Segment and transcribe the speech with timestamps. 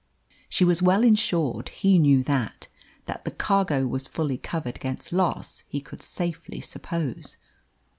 [0.49, 2.67] She was well insured, he knew that.
[3.05, 7.37] That the cargo was fully covered against loss he could safely suppose.